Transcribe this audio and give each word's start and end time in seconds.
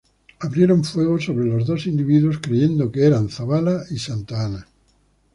Abrieron 0.39 0.83
fuego 0.83 1.19
sobre 1.19 1.45
los 1.45 1.67
dos 1.67 1.85
individuos 1.85 2.39
creyendo 2.41 2.91
que 2.91 3.05
eran 3.05 3.29
Zavala 3.29 3.83
y 3.91 3.99
Santa 3.99 4.43
Anna. 4.43 4.65